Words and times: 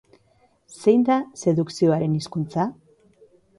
Zein 0.85 1.03
da 1.09 1.17
sedukzioaren 1.43 2.19
hizkuntza? 2.19 2.69